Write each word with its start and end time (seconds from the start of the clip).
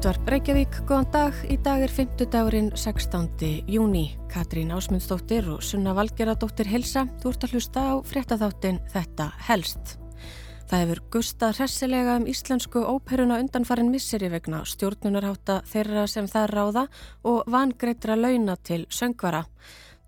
Útvarp 0.00 0.30
Reykjavík, 0.32 0.76
góðan 0.88 1.10
dag. 1.12 1.40
Í 1.52 1.58
dag 1.60 1.82
er 1.84 1.92
5. 1.92 2.22
dagurinn 2.32 2.70
16. 2.72 3.66
júni. 3.68 4.06
Katrín 4.32 4.70
Ásmundsdóttir 4.72 5.44
og 5.52 5.60
Sunna 5.60 5.92
Valgeradóttir 5.92 6.70
Hilsa. 6.72 7.02
Þú 7.20 7.34
ert 7.34 7.44
að 7.44 7.52
hlusta 7.52 7.82
á 7.84 7.94
fréttaþáttin 8.08 8.78
Þetta 8.94 9.26
helst. 9.50 9.98
Það 10.70 10.82
hefur 10.86 11.02
gustað 11.18 11.60
hressilega 11.60 12.16
um 12.16 12.24
íslensku 12.32 12.80
óperuna 12.80 13.42
undanfarin 13.44 13.92
misseri 13.92 14.32
vegna 14.32 14.62
stjórnunarháta 14.64 15.58
þeirra 15.68 16.06
sem 16.08 16.32
það 16.32 16.48
ráða 16.54 16.86
og 17.28 17.44
vangreitra 17.52 18.16
launa 18.16 18.56
til 18.56 18.86
söngvara. 18.88 19.44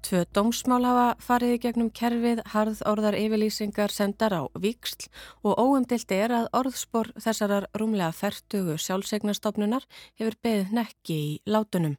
Tvö 0.03 0.25
dómsmál 0.35 0.83
hafa 0.83 1.09
farið 1.23 1.53
í 1.55 1.59
gegnum 1.63 1.89
kerfið, 1.95 2.41
harð 2.51 2.81
orðar 2.91 3.15
yfirlýsingar 3.15 3.93
sendar 3.95 4.35
á 4.35 4.43
viksl 4.59 5.07
og 5.47 5.61
óumdilt 5.63 6.11
er 6.11 6.35
að 6.35 6.49
orðspor 6.59 7.13
þessarar 7.23 7.69
rúmlega 7.79 8.11
færtugu 8.11 8.75
sjálfsegnastofnunar 8.83 9.87
hefur 10.19 10.37
beðið 10.43 10.75
nekki 10.75 11.19
í 11.29 11.31
látunum. 11.47 11.95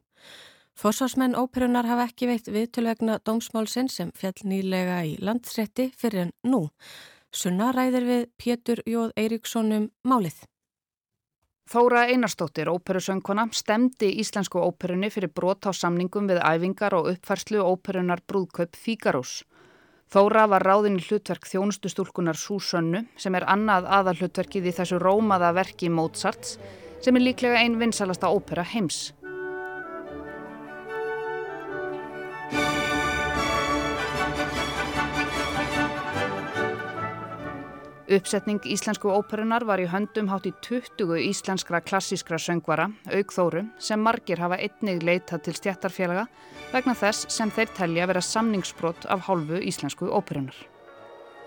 Forsvarsmenn 0.76 1.38
óperunar 1.38 1.88
hafa 1.88 2.04
ekki 2.10 2.28
veitt 2.28 2.52
viðtölvegna 2.52 3.20
dómsmálsinn 3.24 3.88
sem 3.88 4.12
fjall 4.18 4.36
nýlega 4.52 5.00
í 5.08 5.16
landsrétti 5.24 5.88
fyrir 5.96 6.26
en 6.26 6.34
nú. 6.44 6.66
Sunna 7.32 7.72
ræðir 7.72 8.04
við 8.10 8.26
Pétur 8.36 8.84
Jóð 8.84 9.14
Eiríkssonum 9.16 9.88
málið. 10.04 10.44
Þóra 11.64 12.02
Einarstóttir, 12.12 12.68
óperusöngkona, 12.68 13.46
stemdi 13.56 14.10
íslensku 14.20 14.60
óperunni 14.60 15.08
fyrir 15.10 15.30
brot 15.32 15.64
á 15.64 15.72
samningum 15.72 16.28
við 16.28 16.42
æfingar 16.44 16.92
og 16.98 17.08
uppfærslu 17.14 17.64
óperunar 17.64 18.20
brúðkaup 18.28 18.76
Fígarós. 18.76 19.38
Þóra 20.12 20.44
var 20.52 20.66
ráðin 20.68 21.00
í 21.00 21.06
hlutverk 21.06 21.48
þjónustustúlkunar 21.48 22.36
Súsönnu 22.36 23.06
sem 23.16 23.34
er 23.34 23.48
annað 23.48 23.88
aðalhlutverkið 23.98 24.68
í 24.68 24.76
þessu 24.76 25.00
rómaða 25.00 25.54
verki 25.56 25.88
Mozarts 25.88 26.58
sem 27.00 27.16
er 27.16 27.24
líklega 27.24 27.64
einn 27.64 27.80
vinsalasta 27.80 28.28
ópera 28.28 28.62
heims. 28.62 29.14
Uppsetning 38.14 38.60
íslensku 38.70 39.08
óperunar 39.10 39.64
var 39.66 39.80
í 39.82 39.86
höndum 39.90 40.28
hátt 40.30 40.44
í 40.46 40.52
20 40.62 41.16
íslenskra 41.24 41.80
klassískra 41.82 42.38
söngvara, 42.38 42.84
aukþóru, 43.10 43.64
sem 43.82 43.98
margir 43.98 44.38
hafa 44.38 44.58
einnig 44.60 45.02
leitað 45.02 45.42
til 45.48 45.54
stjættarfélaga 45.58 46.28
vegna 46.70 46.94
þess 46.94 47.26
sem 47.34 47.50
þeir 47.50 47.72
telja 47.74 48.06
vera 48.06 48.22
samningsbrott 48.22 49.08
af 49.10 49.24
hálfu 49.26 49.58
íslensku 49.58 50.12
óperunar. 50.14 50.54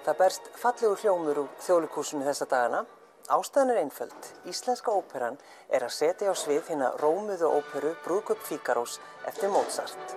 Það 0.03 0.19
berst 0.19 0.49
fallegur 0.59 0.99
hljómur 1.05 1.39
úr 1.45 1.47
þjólikúsinu 1.63 2.27
þessa 2.27 2.49
dagana. 2.51 2.83
Ástæðan 3.31 3.71
er 3.71 3.81
einföld. 3.85 4.29
Íslenska 4.51 4.91
óperan 4.91 5.39
er 5.71 5.87
að 5.87 5.95
setja 5.95 6.31
á 6.31 6.35
svið 6.35 6.73
hérna 6.73 6.91
Rómuðu 6.99 7.47
óperu 7.61 7.95
Brúkup 8.03 8.43
Fíkarós 8.43 8.99
eftir 9.29 9.53
Mozart. 9.55 10.15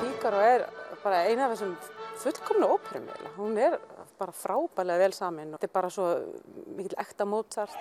Fíkaró 0.00 0.42
er 0.42 0.66
bara 1.04 1.24
eina 1.26 1.46
af 1.46 1.54
þessum 1.54 1.74
fullkomna 2.20 2.68
óperum. 2.74 3.08
Hún 3.38 3.58
er 3.58 3.78
bara 4.20 4.36
frábælega 4.36 5.02
vel 5.02 5.14
samin 5.16 5.54
og 5.54 5.60
þetta 5.60 5.70
er 5.70 5.76
bara 5.76 5.92
svo 5.92 6.08
mikil 6.76 6.98
ekta 7.00 7.26
Mozart. 7.28 7.76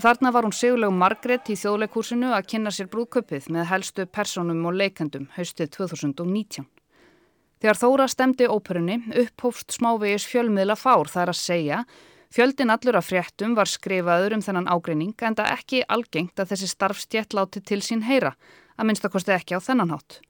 Þarna 0.00 0.30
var 0.32 0.46
hún 0.46 0.54
segulegu 0.56 0.94
Margret 0.96 1.50
í 1.52 1.56
þjóðleikursinu 1.60 2.30
að 2.32 2.46
kynna 2.54 2.72
sér 2.72 2.88
brúðköpið 2.92 3.50
með 3.52 3.68
helstu 3.68 4.06
personum 4.08 4.62
og 4.70 4.78
leikendum 4.78 5.28
haustið 5.36 5.74
2019. 5.76 6.64
Þegar 7.62 7.78
Þóra 7.78 8.08
stemdi 8.10 8.48
óperunni 8.48 8.96
upphófst 9.20 9.76
smávegis 9.76 10.24
fjölmiðla 10.30 10.78
fár 10.80 11.12
þar 11.12 11.34
að 11.34 11.42
segja 11.42 11.84
Fjöldin 12.32 12.72
allur 12.72 12.96
af 12.96 13.10
fréttum 13.10 13.52
var 13.52 13.68
skrifaður 13.68 14.38
um 14.38 14.42
þennan 14.42 14.68
ágreining 14.72 15.12
en 15.20 15.34
það 15.36 15.50
ekki 15.52 15.80
algengt 15.84 16.40
að 16.40 16.54
þessi 16.54 16.68
starfstjett 16.70 17.34
láti 17.36 17.60
til 17.60 17.82
sín 17.84 18.06
heyra, 18.06 18.30
að 18.80 18.88
minnstakosti 18.88 19.34
ekki 19.34 19.52
á 19.52 19.60
þennan 19.60 19.92
hátt. 19.92 20.22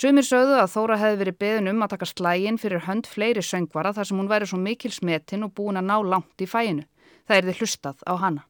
Sumir 0.00 0.24
sögðu 0.24 0.54
að 0.56 0.70
Þóra 0.72 0.96
hefði 0.96 1.16
verið 1.20 1.36
beðin 1.42 1.66
um 1.74 1.82
að 1.84 1.90
taka 1.92 2.06
slægin 2.08 2.56
fyrir 2.56 2.80
hönd 2.86 3.04
fleiri 3.04 3.42
söngvara 3.44 3.90
þar 3.92 4.06
sem 4.08 4.16
hún 4.16 4.30
væri 4.30 4.46
svo 4.48 4.56
mikil 4.56 4.88
smetin 4.96 5.44
og 5.44 5.50
búin 5.58 5.76
að 5.76 5.90
ná 5.90 5.96
langt 6.00 6.40
í 6.40 6.46
fæinu. 6.48 6.86
Það 7.28 7.36
er 7.36 7.48
þið 7.48 7.60
hlustað 7.60 8.00
á 8.08 8.12
hana. 8.22 8.46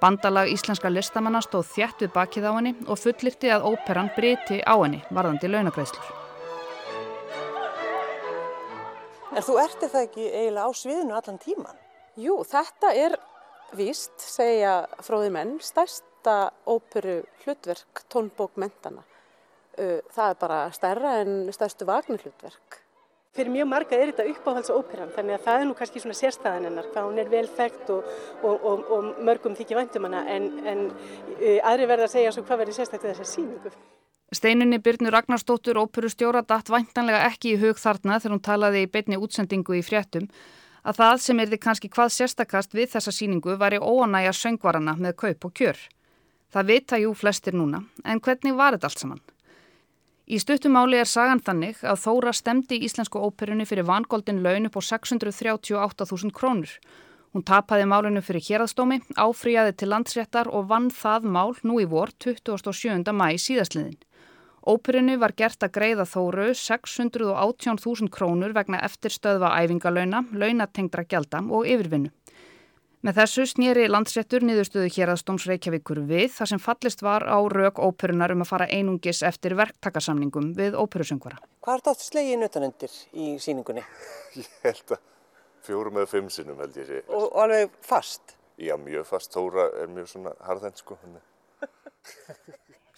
Bandalag 0.00 0.48
íslenska 0.48 0.88
listamanna 0.88 1.42
stóð 1.44 1.66
þjætt 1.74 2.06
við 2.06 2.12
bakið 2.14 2.48
á 2.48 2.52
henni 2.56 2.72
og 2.86 2.96
fullirti 3.02 3.52
að 3.52 3.66
óperan 3.68 4.08
breyti 4.16 4.62
á 4.64 4.72
henni 4.80 5.02
varðandi 5.12 5.52
launagreðslur. 5.52 6.08
En 9.36 9.44
þú 9.44 9.60
erti 9.66 9.92
það 9.92 10.08
ekki 10.08 10.30
eiginlega 10.30 10.64
á 10.64 10.72
sviðinu 10.80 11.20
allan 11.20 11.44
tíman? 11.44 11.84
Jú, 12.16 12.40
þetta 12.48 12.96
er 12.96 13.20
víst, 13.76 14.16
segja 14.16 14.86
fróði 15.04 15.28
menn, 15.36 15.58
stærsta 15.60 16.54
óperu 16.64 17.20
hlutverk 17.44 18.06
tónbókmentana. 18.08 19.04
Það 19.76 20.26
er 20.26 20.38
bara 20.40 20.60
stærra 20.74 21.16
en 21.22 21.34
stærstu 21.54 21.86
vagnarhlutverk. 21.88 22.80
Fyrir 23.30 23.52
mjög 23.54 23.68
marga 23.70 23.94
er 23.94 24.10
þetta 24.10 24.26
uppáhaldsóperan 24.32 25.12
þannig 25.14 25.36
að 25.36 25.44
það 25.44 25.60
er 25.60 25.68
nú 25.68 25.74
kannski 25.78 26.00
svona 26.02 26.16
sérstæðan 26.18 26.66
hennar 26.66 26.88
hvað 26.90 27.06
hún 27.06 27.20
er 27.22 27.28
vel 27.30 27.44
þekkt 27.46 27.92
og, 27.94 28.08
og, 28.42 28.64
og, 28.66 28.90
og 28.96 29.20
mörgum 29.22 29.54
þykir 29.54 29.78
væntum 29.78 30.08
hana 30.08 30.24
en, 30.34 30.48
en 30.66 30.82
aðri 31.62 31.86
verða 31.86 32.08
að 32.08 32.14
segja 32.16 32.32
svo 32.34 32.42
hvað 32.48 32.64
verður 32.64 32.78
sérstaklega 32.80 33.14
þessar 33.20 33.30
síningu. 33.30 33.72
Steinunni 34.34 34.80
Byrnu 34.82 35.14
Ragnarstóttur 35.14 35.78
óperustjóra 35.78 36.42
datt 36.46 36.74
væntanlega 36.74 37.22
ekki 37.30 37.54
í 37.54 37.62
hug 37.62 37.78
þarna 37.78 38.18
þegar 38.18 38.34
hún 38.34 38.44
talaði 38.50 38.82
í 38.82 38.90
beitni 38.90 39.22
útsendingu 39.22 39.78
í 39.78 39.86
fréttum 39.86 40.26
að 40.82 41.00
það 41.00 41.16
sem 41.22 41.40
er 41.40 41.50
því 41.50 41.62
kannski 41.64 41.90
hvað 41.94 42.12
sérstakast 42.16 42.74
við 42.74 42.92
þessa 42.96 43.14
síningu 43.14 43.54
væri 43.62 43.78
óanægja 43.78 44.34
söngvarana 44.34 44.98
með 44.98 45.16
kaup 45.22 45.46
og 45.46 45.54
kjör. 45.54 45.80
Það 46.50 46.70
vita 46.74 46.98
jú 46.98 47.14
flestir 47.14 47.54
núna 47.54 47.84
en 48.02 48.22
hvernig 48.22 48.58
var 48.58 48.74
þetta 48.74 48.90
allt 48.90 49.02
saman? 49.02 49.22
Í 50.30 50.38
stuttumáli 50.38 51.00
er 51.00 51.08
sagan 51.10 51.40
þannig 51.42 51.80
að 51.82 52.02
Þóra 52.04 52.30
stemdi 52.38 52.76
í 52.78 52.84
Íslensku 52.86 53.18
óperunni 53.18 53.64
fyrir 53.66 53.88
vangoldin 53.88 54.44
laun 54.44 54.68
upp 54.68 54.76
á 54.78 54.82
638.000 54.86 56.30
krónur. 56.30 56.70
Hún 57.34 57.42
tapaði 57.42 57.88
málinu 57.90 58.22
fyrir 58.22 58.44
hérastómi, 58.46 59.00
áfríjaði 59.18 59.74
til 59.74 59.88
landsréttar 59.90 60.46
og 60.54 60.68
vann 60.70 60.86
það 60.94 61.26
mál 61.34 61.56
nú 61.66 61.80
í 61.82 61.88
vor 61.90 62.14
27. 62.22 63.10
mæ 63.10 63.26
síðastliðin. 63.42 63.98
Óperunni 64.70 65.18
var 65.18 65.34
gert 65.34 65.66
að 65.66 65.74
greiða 65.80 66.06
Þóru 66.06 66.52
618.000 66.54 68.14
krónur 68.14 68.54
vegna 68.54 68.84
eftirstöðva 68.86 69.56
æfingalöuna, 69.64 70.28
launatengdra 70.30 71.08
gjalda 71.10 71.42
og 71.50 71.66
yfirvinnu. 71.66 72.14
Með 73.00 73.16
þessu 73.16 73.44
snýri 73.48 73.86
landsréttur 73.88 74.44
niðurstöðu 74.44 74.90
hér 74.92 75.10
að 75.14 75.22
Stóms 75.22 75.46
Reykjavíkur 75.48 76.02
við 76.04 76.34
þar 76.34 76.48
sem 76.50 76.60
fallist 76.60 77.00
var 77.00 77.24
á 77.24 77.40
rauk 77.48 77.78
óperunar 77.80 78.34
um 78.34 78.42
að 78.44 78.50
fara 78.50 78.66
einungis 78.68 79.22
eftir 79.24 79.54
verktakasamningum 79.56 80.50
við 80.58 80.76
óperusöngvara. 80.76 81.38
Hvað 81.64 81.78
er 81.78 81.84
þetta 81.86 82.04
slegin 82.04 82.44
utanendir 82.44 82.98
í 83.16 83.30
síningunni? 83.40 83.86
Ég 84.36 84.50
held 84.66 84.92
að 84.98 85.00
fjórum 85.64 85.96
eða 86.02 86.10
fimm 86.12 86.28
sinnum 86.34 86.60
held 86.60 86.76
ég 86.76 86.90
sé. 86.90 87.00
Og, 87.08 87.24
og 87.30 87.40
alveg 87.46 87.72
fast? 87.88 88.36
Já, 88.60 88.76
mjög 88.76 89.08
fast. 89.08 89.32
Tóra 89.32 89.70
er 89.80 89.88
mjög 89.96 90.12
svona 90.12 90.36
harðenn 90.44 90.76
sko. 90.76 91.00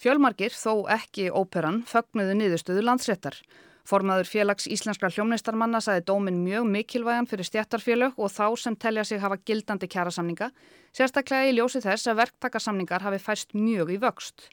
Fjölmarkir, 0.03 0.51
þó 0.51 0.83
ekki 0.91 1.29
óperan, 1.31 1.85
fögnuðu 1.87 2.35
niðurstöðu 2.41 2.83
landsréttar. 2.83 3.39
Formaður 3.83 4.29
félags 4.31 4.69
íslenskra 4.71 5.09
hljómneistarmanna 5.11 5.81
saði 5.83 6.05
dómin 6.07 6.37
mjög 6.45 6.69
mikilvægan 6.71 7.27
fyrir 7.27 7.47
stjættarfélög 7.49 8.15
og 8.15 8.31
þá 8.31 8.45
sem 8.61 8.77
telja 8.79 9.03
sig 9.03 9.19
hafa 9.19 9.35
gildandi 9.43 9.89
kjærasamninga, 9.91 10.47
sérstaklega 10.95 11.49
í 11.49 11.57
ljósi 11.57 11.81
þess 11.83 12.07
að 12.07 12.21
verktakasamningar 12.21 13.03
hafi 13.03 13.19
færst 13.19 13.51
mjög 13.51 13.91
í 13.91 13.97
vöxt. 13.99 14.47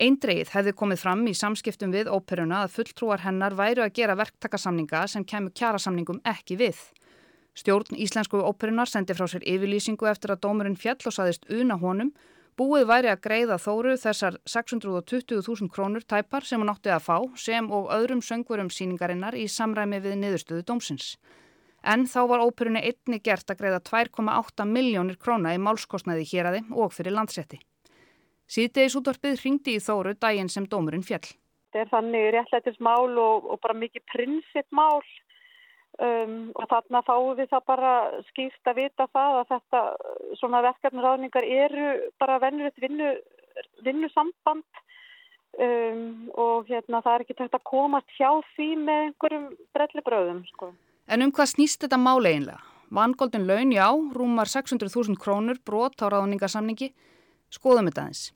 Eindreið 0.00 0.54
hefði 0.54 0.72
komið 0.76 1.02
fram 1.04 1.26
í 1.28 1.34
samskiptum 1.36 1.92
við 1.92 2.08
óperuna 2.12 2.62
að 2.64 2.78
fulltrúar 2.78 3.22
hennar 3.24 3.56
væru 3.56 3.84
að 3.84 3.92
gera 4.00 4.16
verktakasamninga 4.16 5.04
sem 5.08 5.24
kemur 5.24 5.52
kjærasamningum 5.56 6.22
ekki 6.24 6.56
við. 6.60 6.80
Stjórn 7.56 7.96
Íslensku 7.96 8.40
óperunar 8.40 8.88
sendi 8.88 9.16
frá 9.16 9.28
sér 9.28 9.44
yfirlýsingu 9.44 10.08
eftir 10.08 10.32
að 10.32 10.42
dómurinn 10.44 10.80
fjall 10.80 11.00
og 11.08 11.16
saðist 11.16 11.44
una 11.52 11.76
honum 11.80 12.12
Búið 12.56 12.86
væri 12.88 13.08
að 13.12 13.18
greiða 13.20 13.56
Þóru 13.60 13.98
þessar 14.00 14.38
620.000 14.48 15.68
krónur 15.68 16.04
tæpar 16.08 16.44
sem 16.48 16.62
hún 16.62 16.70
átti 16.72 16.88
að 16.88 17.02
fá 17.04 17.16
sem 17.36 17.66
og 17.68 17.90
öðrum 17.92 18.22
söngvurum 18.24 18.70
síningarinnar 18.72 19.36
í 19.36 19.44
samræmi 19.44 19.98
við 20.00 20.16
niðurstöðu 20.22 20.64
dómsins. 20.64 21.10
En 21.84 22.06
þá 22.08 22.22
var 22.30 22.44
óperunni 22.46 22.80
einni 22.80 23.20
gert 23.20 23.52
að 23.52 23.60
greiða 23.60 23.82
2,8 23.90 24.64
miljónir 24.70 25.18
króna 25.20 25.52
í 25.52 25.60
málskostnaði 25.60 26.24
hér 26.30 26.48
aði 26.48 26.62
og 26.72 26.96
fyrir 26.96 27.12
landsetti. 27.18 27.60
Síðdegis 28.48 28.96
útvarpið 29.02 29.36
ringdi 29.44 29.76
í 29.76 29.82
Þóru 29.84 30.16
daginn 30.16 30.48
sem 30.48 30.64
dómurinn 30.64 31.04
fjall. 31.04 31.28
Þetta 31.76 31.82
er 31.82 31.92
þannig 31.92 32.26
réttlætismál 32.38 33.18
og, 33.20 33.52
og 33.52 33.60
bara 33.60 33.76
mikið 33.76 34.08
prinsippmál 34.14 35.04
Um, 35.96 36.50
og 36.52 36.66
þarna 36.68 37.00
fáum 37.06 37.30
við 37.38 37.46
það 37.48 37.62
bara 37.70 37.92
skýrt 38.26 38.68
að 38.68 38.78
vita 38.82 39.06
það 39.16 39.38
að 39.38 39.46
þetta 39.54 39.80
svona 40.36 40.60
verkefnurraðningar 40.66 41.46
eru 41.48 41.86
bara 42.20 42.36
vennulegt 42.42 42.82
vinnu, 42.82 43.14
vinnusamband 43.86 44.82
um, 45.56 46.02
og 46.36 46.68
hérna 46.68 47.00
það 47.00 47.14
er 47.14 47.24
ekki 47.24 47.38
tægt 47.38 47.56
að 47.56 47.64
komast 47.72 48.12
hjá 48.18 48.28
því 48.52 48.68
með 48.82 49.04
einhverjum 49.06 49.46
brellibröðum 49.72 50.42
sko. 50.50 50.70
En 51.08 51.24
um 51.24 51.32
hvað 51.32 51.52
snýst 51.54 51.86
þetta 51.86 52.00
máli 52.02 52.34
einlega? 52.34 52.60
Vangoldin 52.92 53.48
laun, 53.48 53.72
já, 53.72 53.88
rúmar 54.14 54.52
600.000 54.52 55.16
krónur, 55.18 55.58
brot 55.64 56.04
á 56.04 56.12
ráðningarsamningi. 56.12 56.92
Skoðum 57.50 57.88
þetta 57.88 58.04
eins. 58.10 58.28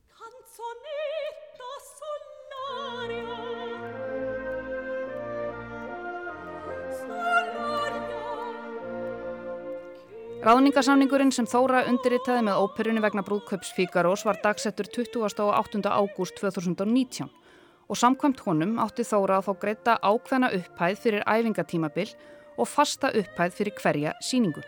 Ráðningarsamningurinn 10.40 11.34
sem 11.37 11.44
Þóra 11.44 11.82
undirritaði 11.90 12.46
með 12.46 12.62
óperunni 12.62 13.02
vegna 13.04 13.20
brúðköps 13.20 13.75
Fíkarós 13.76 14.22
var 14.25 14.38
dagsettur 14.40 14.87
28. 14.88 15.82
ágúst 15.84 16.38
2019 16.40 17.28
og 17.28 17.98
samkvæmt 18.00 18.40
honum 18.46 18.78
átti 18.81 19.04
Þóra 19.04 19.37
að 19.37 19.50
fá 19.50 19.52
greita 19.60 19.98
ákveðna 20.00 20.48
upphæð 20.56 20.96
fyrir 21.02 21.28
æfingatímabil 21.28 22.14
og 22.56 22.72
fasta 22.72 23.12
upphæð 23.20 23.52
fyrir 23.58 23.76
hverja 23.82 24.16
síningu. 24.25 24.64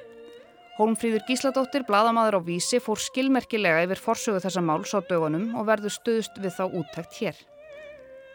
Hólmfríður 0.77 1.25
Gísladóttir, 1.31 1.89
bladamadur 1.89 2.37
á 2.37 2.41
vísi, 2.45 2.77
fór 2.77 3.01
skilmerkilega 3.01 3.87
yfir 3.87 4.05
forsögu 4.05 4.45
þessa 4.45 4.61
máls 4.61 4.93
á 4.93 5.01
dögunum 5.01 5.55
og 5.57 5.71
verður 5.73 5.97
stuðst 5.97 6.37
við 6.37 6.53
þá 6.53 6.65
úttækt 6.69 7.21
hér. 7.23 7.37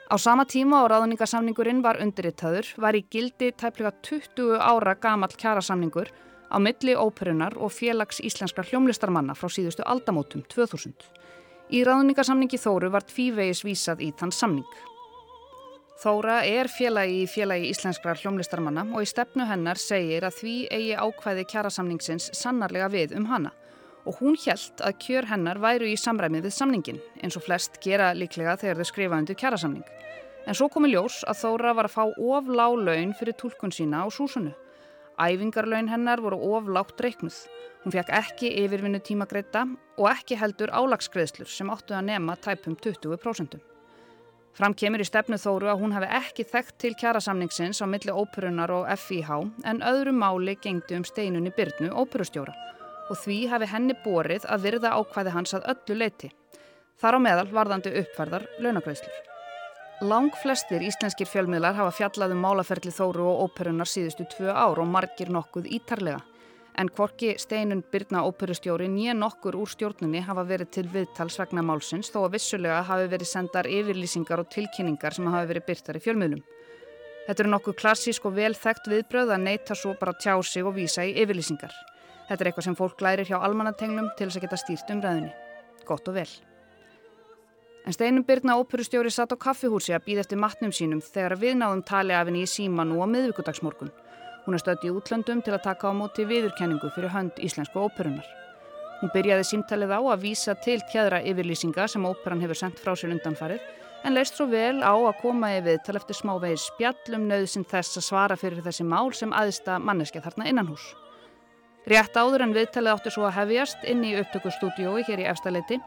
Á 0.10 0.18
sama 0.18 0.50
tíma 0.50 0.82
á 0.82 0.90
ráðningarsamningurinn 0.90 1.86
var 1.86 2.02
undirritaður 2.02 2.74
var 2.82 2.98
í 2.98 3.06
gildi 3.06 3.54
tæplega 3.54 3.94
20 4.02 4.58
ára 4.58 4.98
gamal 4.98 5.30
kjærasamningur 5.38 6.10
á 6.48 6.58
milli 6.60 6.96
óperunar 6.96 7.58
og 7.58 7.72
félags 7.72 8.22
íslenskra 8.24 8.66
hljómlistarmanna 8.68 9.36
frá 9.36 9.50
síðustu 9.52 9.86
aldamótum 9.86 10.44
2000. 10.54 10.94
Í 11.72 11.84
ráðningarsamningi 11.84 12.60
Þóru 12.62 12.92
var 12.94 13.04
tvívegis 13.08 13.64
vísað 13.68 14.04
í 14.08 14.14
þann 14.16 14.32
samning. 14.32 14.78
Þóra 15.98 16.44
er 16.46 16.70
félagi 16.70 17.24
í 17.24 17.30
félagi 17.30 17.72
íslenskra 17.74 18.14
hljómlistarmanna 18.20 18.86
og 18.94 19.02
í 19.02 19.10
stefnu 19.10 19.48
hennar 19.50 19.80
segir 19.82 20.28
að 20.28 20.38
því 20.42 20.58
eigi 20.72 20.94
ákvæði 20.94 21.48
kjærasamningsins 21.52 22.30
sannarlega 22.38 22.92
við 22.94 23.16
um 23.18 23.26
hana 23.32 23.54
og 24.08 24.22
hún 24.22 24.38
hjælt 24.40 24.80
að 24.86 25.00
kjör 25.04 25.28
hennar 25.32 25.60
væru 25.60 25.90
í 25.92 25.98
samræmið 26.00 26.48
við 26.48 26.56
samningin 26.56 27.02
eins 27.20 27.36
og 27.36 27.44
flest 27.44 27.82
gera 27.84 28.14
líklega 28.16 28.56
þegar 28.62 28.80
þau 28.80 28.90
skrifa 28.92 29.20
undir 29.20 29.40
kjærasamning. 29.40 29.84
En 30.48 30.56
svo 30.56 30.70
komi 30.72 30.94
ljós 30.94 31.24
að 31.28 31.42
Þóra 31.42 31.74
var 31.76 31.90
að 31.90 31.96
fá 31.98 32.04
of 32.08 32.48
lág 32.48 32.78
laun 32.88 33.12
fyrir 33.20 33.36
tólkun 33.36 33.74
sína 33.76 34.06
á 34.06 34.08
súsunu. 34.08 34.54
Æfingarlaun 35.18 35.90
hennar 35.90 36.22
voru 36.22 36.38
oflátt 36.54 37.00
reiknuð. 37.02 37.38
Hún 37.84 37.94
fekk 37.96 38.12
ekki 38.14 38.52
yfirvinnu 38.62 39.00
tímagreita 39.02 39.64
og 39.98 40.10
ekki 40.12 40.38
heldur 40.38 40.70
álagsgreðslur 40.70 41.50
sem 41.50 41.72
áttu 41.74 41.96
að 41.98 42.06
nema 42.12 42.36
tæpum 42.38 42.76
20%. 42.78 43.58
Fram 44.58 44.74
kemur 44.74 45.02
í 45.02 45.06
stefnu 45.06 45.38
þóru 45.42 45.70
að 45.72 45.82
hún 45.82 45.92
hefði 45.94 46.10
ekki 46.20 46.46
þekkt 46.52 46.78
til 46.82 46.94
kjærasamningsins 47.02 47.82
á 47.82 47.86
milli 47.90 48.14
óperunar 48.14 48.74
og 48.74 48.88
FIH 48.94 49.32
en 49.70 49.82
öðru 49.86 50.14
máli 50.18 50.58
gengdu 50.62 50.98
um 50.98 51.06
steinunni 51.06 51.54
Byrnu 51.54 51.90
óperustjóra 51.94 52.54
og 53.10 53.22
því 53.22 53.40
hefði 53.52 53.72
henni 53.74 53.98
borið 54.04 54.46
að 54.50 54.66
virða 54.68 54.94
ákvæði 54.98 55.34
hans 55.34 55.56
að 55.58 55.70
öllu 55.74 55.98
leiti. 56.02 56.32
Þar 56.98 57.18
á 57.18 57.20
meðal 57.26 57.48
varðandi 57.54 57.94
uppfærðar 58.02 58.48
launagreðslur. 58.62 59.37
Lang 60.06 60.30
flestir 60.38 60.84
íslenskir 60.86 61.26
fjölmiðlar 61.26 61.74
hafa 61.74 61.90
fjallað 61.90 62.36
um 62.36 62.44
málaferli 62.46 62.92
Þóru 62.94 63.24
og 63.32 63.40
óperunar 63.48 63.90
síðustu 63.90 64.28
tvö 64.30 64.52
ár 64.54 64.78
og 64.78 64.86
margir 64.86 65.32
nokkuð 65.34 65.66
ítarlega. 65.74 66.20
En 66.78 66.92
hvorki 66.94 67.32
steinun 67.42 67.82
Byrna 67.82 68.22
óperustjóri 68.28 68.86
nýja 68.94 69.16
nokkur 69.18 69.56
úr 69.58 69.72
stjórnunni 69.72 70.20
hafa 70.22 70.44
verið 70.46 70.70
til 70.76 70.84
viðtals 70.94 71.40
vegna 71.42 71.64
málsins 71.66 72.12
þó 72.14 72.20
að 72.28 72.36
vissulega 72.36 72.84
hafi 72.86 73.08
verið 73.10 73.30
sendar 73.32 73.66
yfirlýsingar 73.66 74.44
og 74.44 74.52
tilkynningar 74.54 75.18
sem 75.18 75.30
hafi 75.34 75.50
verið 75.50 75.66
byrtar 75.72 75.98
í 75.98 76.02
fjölmiðlum. 76.06 76.44
Þetta 77.26 77.44
eru 77.44 77.54
nokkuð 77.56 77.78
klassísk 77.80 78.28
og 78.30 78.36
vel 78.38 78.54
þekkt 78.54 78.92
viðbröð 78.92 79.34
að 79.34 79.48
neyta 79.48 79.80
svo 79.80 79.96
bara 79.98 80.14
tjá 80.14 80.36
sig 80.46 80.62
og 80.62 80.78
vísa 80.78 81.08
í 81.10 81.16
yfirlýsingar. 81.24 81.74
Þetta 82.30 82.38
er 82.44 82.52
eitthvað 82.52 82.70
sem 82.70 82.78
fólk 82.78 83.02
lærir 83.02 83.26
hjá 83.26 83.42
almannatenglum 83.42 84.14
til 84.14 84.30
þess 84.30 84.38
að 84.38 84.46
geta 84.46 84.62
stýrt 84.62 84.94
um 84.94 85.02
ræðinni. 85.02 85.34
Gott 85.90 86.14
og 86.14 86.20
vel. 86.22 86.30
En 87.88 87.94
Steinum 87.94 88.26
Byrna 88.28 88.58
óperustjóri 88.60 89.08
satt 89.16 89.32
á 89.32 89.40
kaffihúsi 89.40 89.94
að 89.96 90.04
býða 90.10 90.24
eftir 90.26 90.40
matnum 90.44 90.74
sínum 90.76 91.00
þegar 91.00 91.38
við 91.40 91.54
náðum 91.56 91.84
tali 91.88 92.12
af 92.12 92.28
henni 92.28 92.42
í 92.44 92.50
síma 92.52 92.84
nú 92.84 92.98
á 93.00 93.08
miðvíkudagsmorgun. 93.08 93.94
Hún 94.44 94.58
er 94.58 94.60
stödd 94.60 94.84
í 94.84 94.92
útlöndum 94.92 95.40
til 95.40 95.54
að 95.56 95.64
taka 95.70 95.88
á 95.88 95.96
móti 95.96 96.26
viðurkenningu 96.28 96.90
fyrir 96.92 97.14
hönd 97.16 97.40
íslensku 97.40 97.80
óperunar. 97.80 98.28
Hún 99.00 99.14
byrjaði 99.16 99.46
símtalið 99.48 99.94
á 99.96 100.00
að 100.04 100.26
vísa 100.26 100.58
til 100.66 100.82
tjæðra 100.92 101.22
yfirlýsinga 101.32 101.86
sem 101.88 102.04
óperan 102.10 102.44
hefur 102.44 102.60
sendt 102.60 102.82
frá 102.84 102.92
sér 102.92 103.14
undanfarið 103.16 103.64
en 104.04 104.18
leist 104.18 104.36
svo 104.36 104.50
vel 104.52 104.84
á 104.84 104.92
að 104.92 105.22
koma 105.22 105.54
í 105.56 105.62
við 105.64 105.80
til 105.88 105.96
eftir 105.96 106.20
smávegið 106.20 106.60
spjallum 106.66 107.30
nöðsinn 107.32 107.68
þess 107.72 108.02
að 108.02 108.08
svara 108.10 108.36
fyrir 108.36 108.68
þessi 108.68 108.84
mál 108.84 109.14
sem 109.16 109.32
aðista 109.32 109.80
manneskja 109.80 110.26
þarna 110.28 110.50
innan 110.52 110.68
hús. 110.74 110.90
Rétt 111.88 112.20
áður 112.20 112.50
en 112.50 112.58
viðtalið 112.58 112.98
átti 112.98 113.16
svo 113.16 113.30
að 113.30 113.38
hefjast 113.38 113.88
inn 113.88 114.04
í 114.04 114.12
upptökustúdiói 114.20 115.08
hér 115.08 115.24
í 115.24 115.30
efstaleiti 115.32 115.80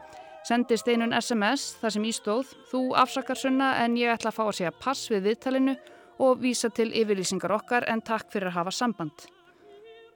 Sendi 0.47 0.77
steinun 0.79 1.13
SMS 1.13 1.75
þar 1.77 1.93
sem 1.93 2.05
ístóð 2.09 2.53
Þú 2.71 2.79
afsakar 2.97 3.37
sunna 3.37 3.75
en 3.83 3.97
ég 3.99 4.09
ætla 4.09 4.31
að 4.31 4.39
fá 4.39 4.43
að 4.47 4.55
segja 4.57 4.71
pass 4.73 5.11
við 5.11 5.27
viðtalinu 5.29 5.75
og 6.21 6.41
vísa 6.41 6.69
til 6.73 6.89
yfirlýsingar 6.89 7.53
okkar 7.53 7.85
en 7.89 8.01
takk 8.05 8.29
fyrir 8.33 8.49
að 8.49 8.57
hafa 8.59 8.73
samband. 8.73 9.27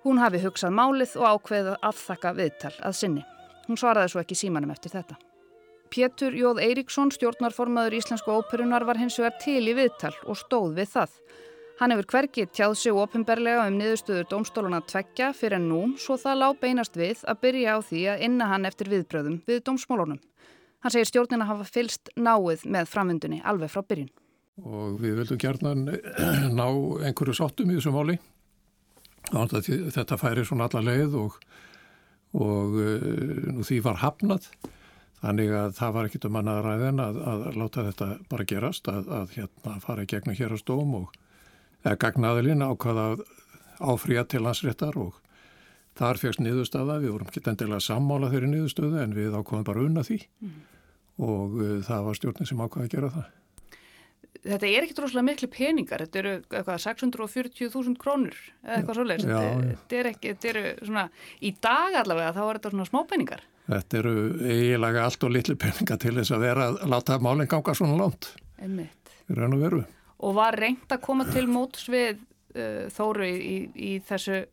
Hún 0.05 0.21
hafi 0.21 0.41
hugsað 0.43 0.73
málið 0.77 1.15
og 1.17 1.27
ákveðið 1.29 1.77
að 1.81 2.01
þakka 2.01 2.33
viðtal 2.37 2.73
að 2.85 2.97
sinni. 2.99 3.23
Hún 3.65 3.79
svaraði 3.81 4.13
svo 4.13 4.21
ekki 4.21 4.37
símanum 4.37 4.73
eftir 4.73 4.93
þetta. 4.93 5.17
Pétur 5.93 6.35
Jóð 6.37 6.61
Eiríksson, 6.61 7.11
stjórnarformaður 7.13 7.97
Íslensku 7.97 8.33
óperunar 8.33 8.85
var 8.85 8.99
hins 9.01 9.17
vegar 9.21 9.37
til 9.41 9.61
í 9.65 9.73
viðtal 9.77 10.13
og 10.25 10.37
stóð 10.37 10.75
við 10.77 10.91
það. 10.93 11.15
Hann 11.75 11.91
hefur 11.91 12.07
hverkið 12.07 12.51
tjáð 12.55 12.73
sig 12.79 12.95
ofinberlega 12.95 13.65
um 13.67 13.75
niðurstöður 13.75 14.29
domstóluna 14.31 14.77
tveggja 14.87 15.33
fyrir 15.35 15.59
nú 15.59 15.81
svo 15.99 16.15
það 16.19 16.37
lág 16.39 16.59
beinast 16.61 16.95
við 16.95 17.23
að 17.27 17.41
byrja 17.41 17.73
á 17.75 17.79
því 17.83 18.03
að 18.13 18.21
inna 18.29 18.47
hann 18.47 18.67
eftir 18.69 18.87
viðbröðum 18.93 19.41
við 19.49 19.59
domsmólunum. 19.67 20.21
Hann 20.85 20.93
segir 20.93 21.09
stjórnina 21.09 21.47
hafa 21.49 21.67
fylst 21.67 22.13
náið 22.15 22.63
með 22.71 22.87
framvindunni 22.93 23.41
alveg 23.43 23.73
frá 23.73 23.81
byrjun. 23.83 24.13
Og 24.63 24.95
við 25.03 25.19
vildum 25.19 25.41
gerna 25.41 25.73
ná 26.61 26.65
einhverju 27.09 27.35
sottum 27.41 27.73
í 27.73 27.75
þessu 27.75 27.91
máli. 27.91 28.15
Þetta 29.27 30.19
færi 30.21 30.47
svona 30.47 30.69
alla 30.69 30.85
leið 30.85 31.19
og, 31.25 31.37
og 32.39 32.79
uh, 32.79 33.59
því 33.67 33.81
var 33.83 33.99
hafnað. 34.05 34.47
Þannig 35.19 35.51
að 35.59 35.75
það 35.75 35.93
var 35.99 36.07
ekkit 36.07 36.29
um 36.29 36.39
annaða 36.39 36.63
ræðin 36.69 37.03
að, 37.03 37.21
að 37.33 37.45
láta 37.59 37.87
þetta 37.89 38.09
bara 38.31 38.47
gerast, 38.47 38.87
að, 38.87 39.11
að 39.19 39.37
hérna 39.41 39.77
fara 39.83 40.07
í 40.07 40.11
gegnum 40.15 40.39
hér 40.39 40.55
á 40.55 40.57
stóm 40.61 40.99
og 41.01 41.21
eða 41.85 41.99
gagnaðilinn 42.01 42.65
ákvaða 42.65 43.05
áfrýja 43.85 44.25
til 44.29 44.43
landsréttar 44.45 44.97
og 44.99 45.21
þar 45.95 46.19
fegst 46.19 46.43
niðurstaða, 46.43 46.99
við 47.03 47.15
vorum 47.15 47.31
ekki 47.31 47.43
endilega 47.45 47.83
sammála 47.83 48.31
þeirri 48.33 48.51
niðurstöðu 48.51 49.01
en 49.03 49.15
við 49.15 49.35
ákvaðum 49.37 49.65
bara 49.67 49.85
unna 49.85 50.03
því 50.05 50.19
mm. 50.25 50.53
og 51.23 51.57
uh, 51.61 51.73
það 51.85 52.05
var 52.09 52.19
stjórnin 52.19 52.49
sem 52.49 52.61
ákvaði 52.61 52.87
að 52.89 52.95
gera 52.97 53.15
það. 53.15 53.33
Þetta 54.45 54.67
er 54.69 54.85
ekkert 54.85 54.99
rosalega 55.01 55.25
miklu 55.25 55.47
peningar, 55.49 56.03
þetta 56.05 56.19
eru 56.21 56.33
eitthvað 56.37 56.81
640.000 56.83 57.95
krónur 58.01 58.35
eða 58.61 58.75
eitthvað 58.75 58.99
svolítið, 58.99 59.31
þetta 59.71 59.97
er 59.99 60.09
ekki, 60.11 60.33
þetta 60.35 60.51
eru 60.51 60.65
svona, 60.83 61.05
í 61.41 61.51
dag 61.65 61.97
allavega 62.03 62.35
þá 62.35 62.41
er 62.43 62.59
þetta 62.59 62.73
svona 62.75 62.87
smá 62.91 62.99
peningar. 63.09 63.45
Þetta 63.65 63.97
eru 64.03 64.15
eiginlega 64.45 65.07
allt 65.07 65.25
og 65.25 65.33
litlu 65.33 65.57
peningar 65.57 65.97
til 66.03 66.13
þess 66.19 66.35
að 66.35 66.45
vera 66.45 66.69
að 66.69 66.77
láta 66.93 67.17
málinn 67.17 67.49
ganga 67.49 67.73
svona 67.79 67.97
langt. 68.03 68.29
Einmitt. 68.61 69.15
Við 69.25 69.39
raun 69.39 69.57
og 69.57 69.63
veru 69.65 69.81
og 70.23 70.35
var 70.37 70.57
reynd 70.59 70.91
að 70.91 71.03
koma 71.05 71.25
til 71.29 71.45
móts 71.51 71.87
við 71.91 72.19
uh, 72.55 72.85
Þóru 72.93 73.27
í, 73.27 73.55
í, 73.75 73.91
þessu, 74.05 74.43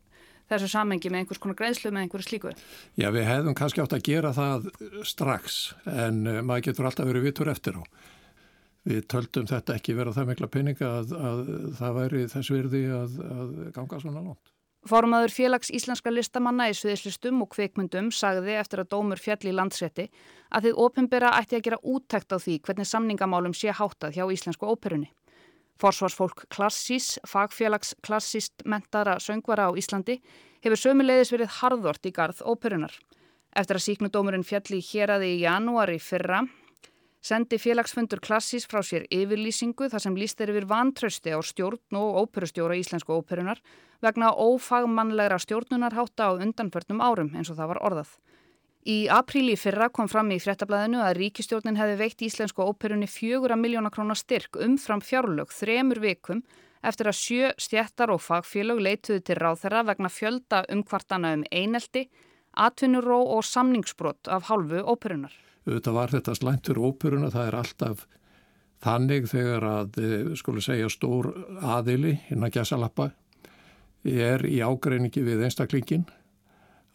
þessu 0.51 0.71
samengi 0.71 1.11
með 1.11 1.23
einhvers 1.23 1.43
konar 1.43 1.59
greiðslu 1.59 1.93
með 1.93 2.07
einhverju 2.07 2.27
slíku? 2.27 2.55
Já, 2.99 3.09
við 3.15 3.27
hefðum 3.29 3.57
kannski 3.57 3.83
átt 3.83 3.95
að 3.97 4.07
gera 4.09 4.33
það 4.35 4.71
strax 5.07 5.61
en 5.87 6.25
uh, 6.27 6.41
maður 6.41 6.69
getur 6.69 6.89
alltaf 6.89 7.09
verið 7.09 7.29
vitur 7.29 7.53
eftir 7.53 7.79
á. 7.79 7.83
Við 8.83 9.05
töldum 9.07 9.47
þetta 9.47 9.77
ekki 9.77 9.95
vera 9.95 10.11
það 10.11 10.33
mikla 10.33 10.49
peninga 10.51 10.89
að, 10.99 11.13
að 11.15 11.45
það 11.77 12.01
væri 12.01 12.25
þess 12.33 12.51
virði 12.51 12.83
að, 12.91 13.21
að 13.23 13.53
ganga 13.77 14.01
svona 14.01 14.25
langt. 14.25 14.53
Fórumadur 14.83 15.31
félags 15.31 15.69
íslenska 15.71 16.11
listamanna 16.11 16.65
í 16.67 16.73
Suðislistum 16.75 17.37
og 17.45 17.53
kveikmundum 17.53 18.09
sagði 18.11 18.57
eftir 18.59 18.81
að 18.83 18.89
dómur 18.91 19.21
fjall 19.21 19.39
í 19.47 19.53
landsrétti 19.55 20.09
að 20.51 20.67
þið 20.67 20.81
ofinbera 20.83 21.29
ætti 21.37 21.55
að 21.55 21.67
gera 21.69 21.79
úttækt 21.87 22.35
á 22.35 22.37
því 22.43 22.57
hvernig 22.67 22.89
samningamálum 22.89 23.55
sé 23.55 23.71
háttað 23.71 24.17
hjá 24.17 24.25
Íslensku 24.27 24.67
óperunni. 24.67 25.07
Forsvarsfólk 25.83 26.45
Klassís, 26.47 27.17
fagfélags 27.27 27.91
klassíst 27.99 28.63
mentara 28.63 29.17
söngvara 29.19 29.67
á 29.67 29.71
Íslandi, 29.75 30.21
hefur 30.63 30.79
sömulegis 30.79 31.33
verið 31.33 31.57
harðort 31.59 32.07
í 32.07 32.13
garð 32.15 32.39
óperunar. 32.47 32.93
Eftir 33.51 33.75
að 33.75 33.85
síknudómurinn 33.89 34.47
fjalli 34.47 34.79
hér 34.79 35.17
aði 35.17 35.33
í 35.33 35.41
janúari 35.41 35.99
fyrra, 35.99 36.45
sendi 37.19 37.59
félagsfundur 37.59 38.23
Klassís 38.23 38.63
frá 38.63 38.79
sér 38.79 39.09
yfirlýsingu 39.11 39.89
þar 39.91 40.05
sem 40.05 40.15
líst 40.15 40.39
er 40.39 40.53
yfir 40.53 40.69
vantrösti 40.71 41.35
á 41.35 41.39
stjórn 41.43 41.99
og 41.99 42.21
óperustjóra 42.23 42.79
íslensku 42.79 43.19
óperunar 43.19 43.59
vegna 44.03 44.31
ófagmannlegra 44.31 45.41
stjórnunarhátta 45.43 46.31
á 46.31 46.39
undanförnum 46.39 47.03
árum 47.03 47.35
eins 47.35 47.51
og 47.51 47.59
það 47.59 47.73
var 47.75 47.83
orðað. 47.91 48.15
Í 48.83 49.05
apríli 49.07 49.53
fyrra 49.55 49.87
kom 49.95 50.09
fram 50.11 50.33
í 50.35 50.41
fréttablaðinu 50.43 50.99
að 50.99 51.15
ríkistjórnin 51.21 51.77
hefði 51.79 51.95
veikt 52.01 52.23
íslensku 52.27 52.65
óperunni 52.67 53.07
fjögura 53.07 53.55
miljóna 53.55 53.91
krónar 53.93 54.19
styrk 54.19 54.57
umfram 54.59 54.99
fjárlög 54.99 55.53
þremur 55.55 56.01
vikum 56.03 56.41
eftir 56.83 57.07
að 57.07 57.15
sjö 57.15 57.51
stjættar 57.63 58.11
og 58.11 58.19
fagfélög 58.19 58.81
leituðu 58.83 59.21
til 59.23 59.37
ráþæra 59.39 59.85
vegna 59.87 60.11
fjölda 60.11 60.65
umkvartana 60.73 61.31
um 61.37 61.45
einelti, 61.47 62.09
atvinnuró 62.59 63.21
og 63.37 63.45
samningsbrott 63.47 64.27
af 64.27 64.49
hálfu 64.49 64.83
óperunar. 64.83 65.31
Þetta 65.63 65.93
var 65.95 66.11
þetta 66.11 66.35
slæntur 66.35 66.81
óperuna, 66.83 67.31
það 67.31 67.47
er 67.47 67.57
alltaf 67.61 68.03
þannig 68.83 69.29
þegar 69.31 69.63
að, 69.63 70.01
eh, 70.03 70.35
skulu 70.35 70.59
segja, 70.59 70.89
stór 70.91 71.31
aðili 71.61 72.19
innan 72.29 72.51
gæsalappa 72.51 73.13
er 74.03 74.43
í 74.43 74.59
ágreiningi 74.59 75.23
við 75.23 75.45
einstaklingin 75.47 76.03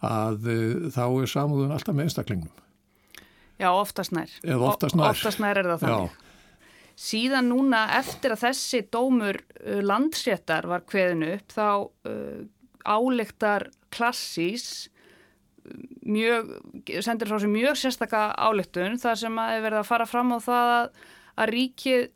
að 0.05 0.49
eh, 0.53 0.89
þá 0.95 1.05
er 1.07 1.31
samúðun 1.33 1.75
alltaf 1.75 1.97
með 1.97 2.09
einstaklingnum. 2.09 2.65
Já, 3.59 3.73
oftast 3.73 4.15
nær. 4.15 4.33
Eða 4.47 4.69
oftast 4.71 4.99
nær. 4.99 5.11
Oftast 5.11 5.43
nær 5.43 5.59
er 5.59 5.71
það 5.73 5.85
þannig. 5.85 6.13
Já. 6.13 6.25
Síðan 6.99 7.51
núna 7.53 7.85
eftir 7.95 8.35
að 8.35 8.45
þessi 8.49 8.81
dómur 8.91 9.39
uh, 9.39 9.81
landséttar 9.87 10.67
var 10.67 10.83
kveðinu 10.87 11.33
upp 11.37 11.55
þá 11.55 11.69
uh, 12.11 12.41
áleiktar 12.83 13.69
klassís 13.95 14.89
mjög, 16.09 16.53
sendir 17.05 17.29
frá 17.31 17.39
sig 17.43 17.51
mjög 17.53 17.79
sérstaka 17.79 18.23
áleiktun 18.35 18.99
þar 19.01 19.21
sem 19.21 19.41
að 19.43 19.63
verða 19.67 19.83
að 19.83 19.91
fara 19.91 20.07
fram 20.09 20.33
á 20.35 20.39
það 20.43 20.73
að, 20.75 20.87
að 21.39 21.53
ríkið 21.55 22.07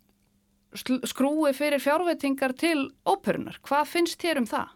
skrúi 1.10 1.52
fyrir 1.54 1.82
fjárveitingar 1.82 2.54
til 2.56 2.78
óperunar. 3.04 3.58
Hvað 3.66 3.90
finnst 3.92 4.22
þér 4.22 4.42
um 4.42 4.48
það? 4.48 4.70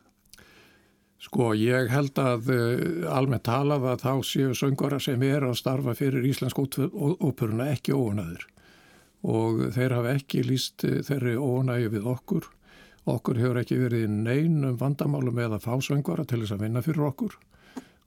Sko 1.22 1.54
ég 1.56 1.88
held 1.88 2.18
að 2.20 2.50
uh, 2.52 3.06
almennt 3.16 3.46
talað 3.48 3.86
að 3.92 4.02
þá 4.04 4.12
séu 4.28 4.56
söngvara 4.56 5.00
sem 5.00 5.22
er 5.24 5.46
að 5.46 5.56
starfa 5.62 5.96
fyrir 5.96 6.26
Íslensk 6.28 6.60
óperuna 6.60 7.70
ekki 7.72 7.96
óunadur 7.96 8.44
og 9.26 9.62
þeir 9.74 9.96
hafa 9.96 10.14
ekki 10.20 10.44
líst 10.46 10.84
eh, 10.86 11.00
þeirri 11.02 11.34
ónægi 11.40 11.90
við 11.96 12.06
okkur. 12.12 12.44
Okkur 13.10 13.40
hefur 13.40 13.60
ekki 13.62 13.78
verið 13.80 14.08
neinum 14.12 14.76
vandamálum 14.78 15.38
eða 15.42 15.58
fásöngvara 15.62 16.26
til 16.26 16.42
þess 16.42 16.54
að 16.54 16.64
vinna 16.66 16.82
fyrir 16.84 17.08
okkur 17.08 17.36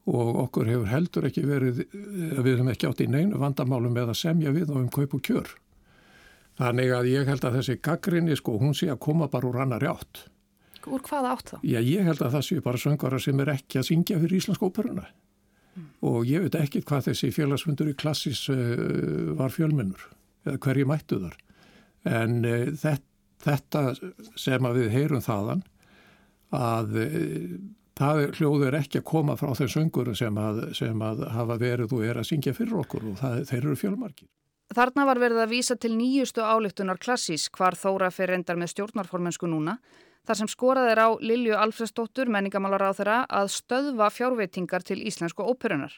og 0.09 0.39
okkur 0.45 0.69
hefur 0.69 0.89
heldur 0.89 1.27
ekki 1.27 1.43
verið, 1.47 1.81
eh, 1.85 2.39
við 2.39 2.53
hefum 2.55 2.71
ekki 2.71 2.89
átt 2.89 3.03
í 3.03 3.09
neinu 3.11 3.39
vandamálum 3.41 3.97
eða 3.99 4.15
semja 4.15 4.53
við 4.55 4.71
og 4.71 4.83
um 4.83 4.89
kaup 4.89 5.17
og 5.17 5.25
kjör. 5.27 5.51
Þannig 6.59 6.91
að 6.91 7.11
ég 7.13 7.29
held 7.29 7.45
að 7.47 7.59
þessi 7.59 7.79
gaggrinni 7.81 8.35
sko, 8.35 8.57
hún 8.59 8.75
sé 8.75 8.89
að 8.91 8.99
koma 8.99 9.29
bara 9.31 9.47
úr 9.47 9.61
annar 9.63 9.85
átt. 9.87 10.25
Úr 10.89 11.03
hvaða 11.05 11.33
átt 11.35 11.53
þá? 11.53 11.57
Já, 11.63 11.79
ég 11.79 12.05
held 12.07 12.21
að 12.25 12.35
það 12.37 12.45
sé 12.47 12.59
bara 12.65 12.81
söngvara 12.81 13.19
sem 13.23 13.41
er 13.43 13.53
ekki 13.55 13.81
að 13.81 13.89
syngja 13.89 14.19
fyrir 14.21 14.39
Íslandsk 14.39 14.65
óperuna 14.65 15.05
mm. 15.05 15.89
og 16.09 16.21
ég 16.29 16.45
veit 16.45 16.59
ekki 16.59 16.83
hvað 16.87 17.09
þessi 17.09 17.31
félagsfundur 17.35 17.91
í 17.91 17.97
klassis 17.99 18.45
uh, 18.53 19.35
var 19.39 19.53
fjölminnur 19.55 20.05
eða 20.47 20.61
hverju 20.65 20.87
mættu 20.89 21.19
þar. 21.25 21.35
En 22.09 22.39
uh, 22.47 22.95
þetta 23.45 23.83
sem 24.39 24.69
að 24.69 24.81
við 24.81 24.95
heyrum 24.95 25.25
þaðan 25.25 25.65
að 26.55 26.97
uh, 27.03 27.59
það 27.99 28.25
hljóður 28.39 28.79
ekki 28.79 29.01
að 29.01 29.07
koma 29.11 29.37
frá 29.39 29.53
þeim 29.57 29.71
söngurum 29.75 30.17
sem 30.17 30.37
að, 30.39 30.65
sem 30.77 31.01
að 31.03 31.25
hafa 31.33 31.57
verið 31.59 31.95
og 31.97 32.05
er 32.07 32.19
að 32.21 32.29
syngja 32.31 32.55
fyrir 32.55 32.81
okkur 32.83 33.11
og 33.11 33.17
það, 33.19 33.41
þeir 33.49 33.63
eru 33.63 33.79
fjölmarkir. 33.79 34.29
Þarna 34.69 35.05
var 35.09 35.17
verið 35.17 35.41
að 35.41 35.53
vísa 35.55 35.75
til 35.81 35.95
nýjustu 35.97 36.43
álíktunar 36.45 36.99
klassís 37.01 37.47
hvar 37.57 37.73
Þóra 37.73 38.11
fyrir 38.13 38.37
endar 38.37 38.59
með 38.59 38.75
stjórnarformensku 38.75 39.49
núna 39.49 39.79
þar 40.29 40.37
sem 40.37 40.49
skorað 40.51 40.87
er 40.91 40.99
á 41.01 41.09
Lilju 41.17 41.55
Alfredsdóttur 41.57 42.29
menningamálar 42.29 42.83
á 42.85 42.93
þeirra 42.93 43.19
að 43.33 43.47
stöðva 43.55 44.11
fjárveitingar 44.13 44.85
til 44.85 44.99
íslensku 45.01 45.41
óperunar. 45.41 45.95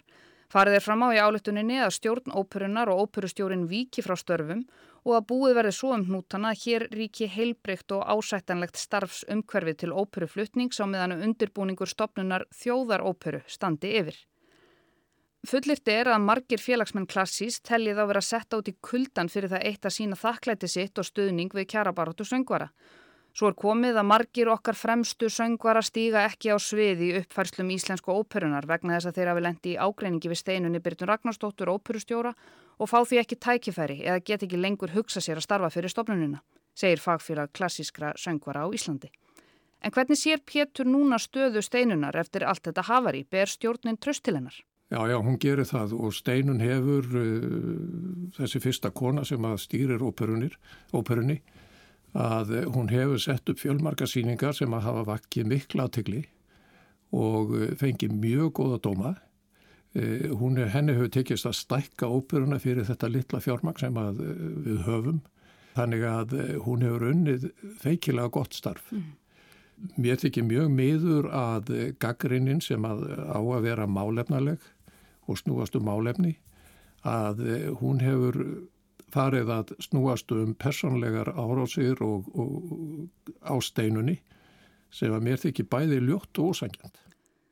Farið 0.52 0.78
er 0.78 0.84
fram 0.84 1.04
á 1.04 1.12
í 1.12 1.20
álöftuninni 1.20 1.82
að 1.84 1.98
stjórn 1.98 2.32
óperunar 2.32 2.92
og 2.92 3.06
óperustjórin 3.06 3.68
viki 3.68 4.04
frá 4.04 4.16
störfum 4.20 4.64
og 5.04 5.18
að 5.18 5.28
búið 5.32 5.58
verði 5.58 5.76
svo 5.76 5.92
um 5.98 6.06
hnútana 6.08 6.52
að 6.54 6.64
hér 6.64 6.88
ríki 6.96 7.28
heilbreykt 7.32 7.92
og 7.96 8.08
ásættanlegt 8.08 8.80
starfs 8.80 9.26
umhverfið 9.32 9.80
til 9.84 9.92
óperuflutning 9.92 10.72
sá 10.72 10.86
meðan 10.88 11.18
undirbúningur 11.18 11.92
stopnunar 11.92 12.48
þjóðaróperu 12.56 13.44
standi 13.52 13.96
yfir. 14.00 14.16
Fullirt 15.48 15.88
er 15.90 16.12
að 16.14 16.24
margir 16.24 16.62
félagsmenn 16.62 17.10
klassís 17.10 17.60
tellið 17.66 18.00
á 18.00 18.06
vera 18.12 18.22
sett 18.22 18.54
át 18.54 18.68
í 18.70 18.76
kuldan 18.80 19.32
fyrir 19.32 19.50
það 19.52 19.68
eitt 19.72 19.88
að 19.88 19.96
sína 19.96 20.20
þakklæti 20.20 20.70
sitt 20.70 21.02
og 21.02 21.08
stuðning 21.08 21.56
við 21.56 21.72
kjarabaróttu 21.74 22.28
söngvara. 22.28 22.70
Svo 23.32 23.48
er 23.48 23.56
komið 23.56 23.96
að 23.96 24.08
margir 24.10 24.50
okkar 24.52 24.76
fremstu 24.76 25.30
söngvara 25.32 25.80
stíga 25.86 26.26
ekki 26.28 26.52
á 26.52 26.60
sviði 26.60 27.08
í 27.08 27.20
uppfærslum 27.22 27.70
íslensku 27.72 28.12
óperunar 28.12 28.68
vegna 28.68 28.98
þess 28.98 29.08
að 29.08 29.20
þeirra 29.20 29.36
vil 29.38 29.48
endi 29.48 29.72
í 29.72 29.80
ágreiningi 29.80 30.32
við 30.32 30.42
steinunni 30.42 30.82
Byrjun 30.84 31.08
Ragnarstóttur 31.08 31.72
óperustjóra 31.72 32.34
og 32.78 32.92
fá 32.92 33.00
því 33.08 33.22
ekki 33.22 33.38
tækifæri 33.40 34.02
eða 34.04 34.24
get 34.28 34.44
ekki 34.44 34.60
lengur 34.60 34.92
hugsa 34.92 35.24
sér 35.24 35.40
að 35.40 35.48
starfa 35.48 35.72
fyrir 35.72 35.94
stofnununa, 35.94 36.42
segir 36.76 37.00
fagfélag 37.00 37.54
klassískra 37.56 38.12
söngvara 38.20 38.66
á 38.66 38.70
Íslandi. 38.76 39.08
En 39.82 39.96
hvernig 39.96 40.20
sér 40.20 40.44
Pétur 40.44 40.86
núna 40.86 41.18
stöðu 41.18 41.64
steinunar 41.64 42.20
eftir 42.20 42.44
allt 42.44 42.68
þetta 42.68 42.84
hafari? 42.90 43.24
Ber 43.24 43.48
stjórnin 43.48 43.98
tröst 43.98 44.28
til 44.28 44.36
hennar? 44.36 44.60
Já, 44.92 45.00
já, 45.08 45.16
hún 45.24 45.40
gerir 45.40 45.64
það 45.66 45.96
og 45.96 46.12
steinun 46.14 46.60
hefur 46.60 47.06
uh, 47.16 48.32
þessi 48.36 48.60
fyrsta 48.60 48.92
kona 48.92 49.24
sem 49.24 49.46
að 49.48 49.62
stýrir 49.64 50.04
óperunni 50.04 51.40
að 52.18 52.54
hún 52.76 52.90
hefur 52.92 53.20
sett 53.22 53.50
upp 53.50 53.60
fjölmarkasýningar 53.62 54.56
sem 54.58 54.74
að 54.76 54.88
hafa 54.88 55.04
vakkið 55.14 55.48
mikla 55.48 55.88
aðtegli 55.88 56.26
og 57.16 57.54
eh, 57.60 57.76
fengið 57.80 58.16
mjög 58.16 58.52
góða 58.60 58.80
dóma. 58.84 59.14
Eh, 59.94 60.28
hún 60.36 60.60
er, 60.60 60.72
henni 60.76 60.96
hefur 60.96 61.12
tekist 61.12 61.48
að 61.48 61.60
stækka 61.60 62.10
óperuna 62.12 62.60
fyrir 62.60 62.88
þetta 62.88 63.12
litla 63.12 63.42
fjármang 63.44 63.80
sem 63.80 63.98
eh, 63.98 64.12
við 64.68 64.84
höfum. 64.88 65.24
Þannig 65.72 66.04
að 66.04 66.38
hún 66.66 66.82
hefur 66.84 67.08
unnið 67.14 67.50
feikilega 67.80 68.32
gott 68.36 68.56
starf. 68.56 68.92
Mm. 68.92 69.14
Mér 69.96 70.20
tekir 70.20 70.44
mjög 70.46 70.68
miður 70.76 71.30
að 71.34 71.72
gaggrinnin 72.00 72.60
sem 72.62 72.84
að 72.86 73.06
á 73.18 73.40
að 73.40 73.64
vera 73.66 73.88
málefnaleg 73.88 74.60
og 75.32 75.40
snúast 75.40 75.78
um 75.80 75.88
málefni 75.88 76.36
að 77.08 77.40
hún 77.80 78.04
hefur 78.04 78.36
farið 79.14 79.54
að 79.54 79.76
snúast 79.84 80.32
um 80.36 80.56
personlegar 80.56 81.34
árósir 81.36 82.02
og, 82.06 82.28
og 82.34 83.38
ásteinunni 83.42 84.20
sem 84.92 85.14
að 85.14 85.26
mér 85.28 85.42
þykir 85.42 85.70
bæði 85.72 86.02
ljótt 86.04 86.42
og 86.42 86.52
ósangjant. 86.52 87.00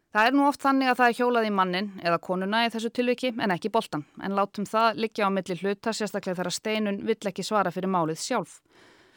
Það 0.10 0.25
er 0.25 0.34
nú 0.34 0.46
oft 0.50 0.63
þannig 0.63 0.89
að 0.89 0.98
það 0.98 1.12
er 1.12 1.18
hjólað 1.20 1.46
í 1.46 1.50
mannin 1.54 1.89
eða 2.01 2.22
konuna 2.25 2.63
í 2.66 2.70
þessu 2.74 2.89
tilviki 2.98 3.30
en 3.30 3.54
ekki 3.54 3.70
boltan 3.70 4.08
en 4.25 4.34
látum 4.38 4.66
það 4.66 5.04
liggja 5.04 5.28
á 5.30 5.36
milli 5.36 5.58
hluta 5.60 5.94
sérstaklega 5.94 6.39
þegar 6.39 6.56
steinun 6.56 6.98
vill 7.06 7.30
ekki 7.30 7.46
svara 7.46 7.72
fyrir 7.72 7.94
málið 7.94 8.18
sjálf. 8.24 8.56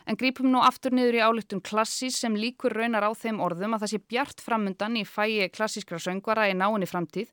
En 0.05 0.19
grípum 0.19 0.51
nú 0.53 0.61
aftur 0.61 0.93
niður 0.93 1.17
í 1.17 1.23
álittum 1.25 1.63
klassís 1.65 2.19
sem 2.21 2.37
líkur 2.37 2.75
raunar 2.77 3.07
á 3.09 3.11
þeim 3.17 3.41
orðum 3.41 3.77
að 3.79 3.87
það 3.87 3.93
sé 3.95 4.03
bjart 4.13 4.45
framundan 4.45 4.99
í 5.01 5.07
fæi 5.09 5.49
klassískra 5.55 6.01
söngvara 6.03 6.51
í 6.51 6.57
náinni 6.59 6.91
framtíð 6.91 7.33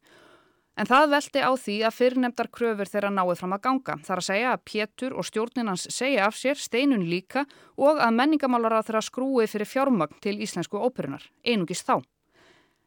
En 0.79 0.87
það 0.87 1.09
veldi 1.11 1.41
á 1.43 1.51
því 1.59 1.73
að 1.83 1.95
fyrirnemdar 1.97 2.47
kröfur 2.55 2.87
þeirra 2.87 3.09
náið 3.11 3.41
fram 3.41 3.55
að 3.57 3.63
ganga. 3.65 3.95
Það 3.99 4.13
er 4.13 4.21
að 4.21 4.27
segja 4.29 4.51
að 4.53 4.61
Pétur 4.69 5.15
og 5.19 5.25
stjórninans 5.27 5.83
segja 5.91 6.27
af 6.29 6.37
sér 6.39 6.55
steinun 6.55 7.03
líka 7.09 7.43
og 7.75 7.99
að 7.99 8.15
menningamálar 8.15 8.77
á 8.79 8.87
þeirra 8.87 9.01
skrúi 9.03 9.49
fyrir 9.51 9.67
fjármagn 9.67 10.21
til 10.23 10.37
íslensku 10.39 10.79
óperunar, 10.79 11.25
einungis 11.43 11.83
þá. 11.83 11.99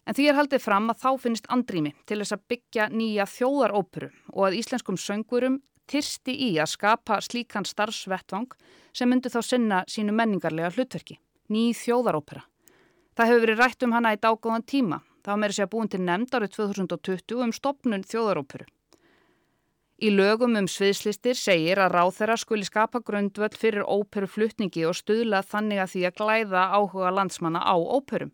En 0.08 0.16
því 0.16 0.30
er 0.30 0.40
haldið 0.40 0.64
fram 0.64 0.88
að 0.88 1.04
þá 1.04 1.10
finnist 1.26 1.52
andrými 1.52 1.92
til 2.08 2.22
þess 2.22 2.38
að 2.38 2.48
byggja 2.54 2.88
nýja 2.96 3.28
þjóðaróperu 3.28 4.10
og 4.32 4.48
að 4.48 4.58
íslenskum 4.62 4.96
söngurum 4.96 5.60
tyrsti 5.84 6.32
í 6.48 6.50
að 6.64 6.72
skapa 6.72 7.20
slíkan 7.20 7.68
starfsvettvang 7.68 8.56
sem 8.96 9.12
myndi 9.12 9.28
þá 9.28 9.40
sinna 9.44 9.84
sínu 9.84 10.16
menningarlega 10.16 10.72
hlutverki, 10.72 11.20
ný 11.52 11.70
þjóðarópera. 11.76 12.46
Það 13.12 13.28
hefur 13.28 13.44
verið 13.44 13.60
rætt 13.60 13.84
um 13.84 13.92
hana 13.92 14.16
í 14.16 14.22
dágóðan 14.22 14.64
tíma 14.64 15.04
Það 15.22 15.32
var 15.32 15.40
meira 15.42 15.56
sér 15.56 15.70
búin 15.70 15.90
til 15.90 16.02
nefnd 16.02 16.34
árið 16.34 16.54
2020 16.58 17.42
um 17.46 17.52
stopnun 17.54 18.06
þjóðaróperu. 18.06 18.66
Í 20.02 20.10
lögum 20.10 20.56
um 20.58 20.66
sviðslistir 20.66 21.38
segir 21.38 21.78
að 21.78 21.92
ráþeira 21.94 22.34
skuli 22.40 22.66
skapa 22.66 22.98
grundvöld 23.06 23.54
fyrir 23.54 23.86
óperuflutningi 23.86 24.82
og 24.88 24.96
stuðla 24.98 25.44
þannig 25.46 25.78
að 25.78 25.92
því 25.92 26.02
að 26.08 26.16
glæða 26.18 26.62
áhuga 26.74 27.12
landsmanna 27.14 27.62
á 27.62 27.78
óperum 27.78 28.32